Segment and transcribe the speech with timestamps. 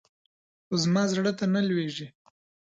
[0.65, 2.07] خو زما زړه ته نه لوېږي.